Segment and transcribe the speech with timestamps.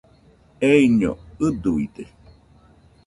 [0.71, 1.11] Eiño
[1.45, 2.03] ɨduide